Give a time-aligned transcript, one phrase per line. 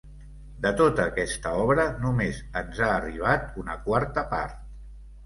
[0.61, 4.57] De tota aquesta obra, només ens n'ha arribat una quarta part.